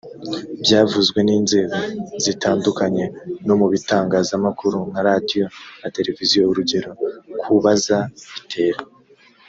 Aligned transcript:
byavuzwe 0.63 1.19
n’inzego 1.27 1.77
zitandukanye 2.23 3.05
no 3.47 3.53
mu 3.59 3.67
bitangazamakuru 3.73 4.77
nka 4.89 5.01
radiyo 5.07 5.45
na 5.81 5.87
televiziyo 5.95 6.39
urugero 6.51 6.91
kubaza 7.41 7.97
bitera 8.33 8.79